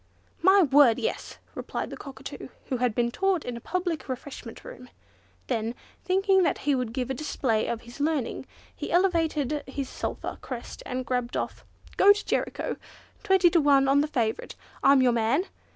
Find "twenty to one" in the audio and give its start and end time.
13.21-13.87